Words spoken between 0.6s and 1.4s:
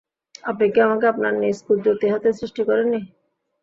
কি আমাকে আপনার